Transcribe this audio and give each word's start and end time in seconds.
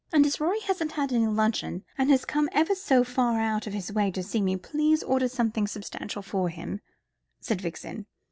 "And 0.11 0.25
as 0.25 0.39
Rory 0.41 0.61
hasn't 0.61 0.93
had 0.93 1.13
any 1.13 1.27
luncheon, 1.27 1.83
and 1.95 2.09
has 2.09 2.25
come 2.25 2.49
ever 2.53 2.73
so 2.73 3.03
far 3.03 3.39
out 3.39 3.67
of 3.67 3.73
his 3.73 3.93
way 3.93 4.09
to 4.09 4.23
see 4.23 4.41
me, 4.41 4.57
please 4.57 5.03
order 5.03 5.27
something 5.29 5.67
substantial 5.67 6.23
for 6.23 6.49
him," 6.49 6.81
said 7.39 7.61
Vixen. 7.61 8.07